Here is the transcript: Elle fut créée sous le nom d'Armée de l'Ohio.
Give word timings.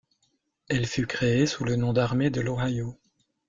Elle 0.67 0.87
fut 0.87 1.05
créée 1.05 1.45
sous 1.45 1.63
le 1.63 1.75
nom 1.75 1.93
d'Armée 1.93 2.31
de 2.31 2.41
l'Ohio. 2.41 2.97